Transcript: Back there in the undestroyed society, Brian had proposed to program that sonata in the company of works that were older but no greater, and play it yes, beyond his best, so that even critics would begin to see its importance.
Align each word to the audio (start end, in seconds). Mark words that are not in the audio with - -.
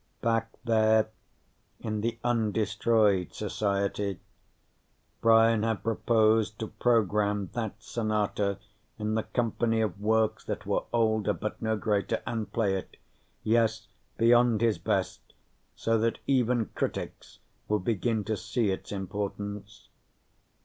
Back 0.23 0.51
there 0.65 1.11
in 1.79 2.01
the 2.01 2.17
undestroyed 2.23 3.35
society, 3.35 4.19
Brian 5.21 5.61
had 5.61 5.83
proposed 5.83 6.57
to 6.57 6.69
program 6.69 7.51
that 7.53 7.75
sonata 7.77 8.57
in 8.97 9.13
the 9.13 9.21
company 9.21 9.79
of 9.79 10.01
works 10.01 10.43
that 10.45 10.65
were 10.65 10.85
older 10.91 11.33
but 11.33 11.61
no 11.61 11.77
greater, 11.77 12.23
and 12.25 12.51
play 12.51 12.73
it 12.75 12.97
yes, 13.43 13.85
beyond 14.17 14.61
his 14.61 14.79
best, 14.79 15.19
so 15.75 15.99
that 15.99 16.17
even 16.25 16.71
critics 16.73 17.37
would 17.67 17.83
begin 17.83 18.23
to 18.23 18.35
see 18.35 18.71
its 18.71 18.91
importance. 18.91 19.87